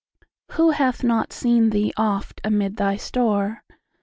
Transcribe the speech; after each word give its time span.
Who 0.53 0.71
hath 0.71 1.03
not 1.03 1.31
seen 1.31 1.69
thee 1.69 1.93
oft 1.95 2.41
amid 2.43 2.77
thy 2.77 2.97
store? 2.97 3.61